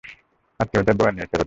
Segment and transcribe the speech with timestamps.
[0.59, 1.39] আত্মীদের বয়ান নিয়ে, ছেড়ে দাও।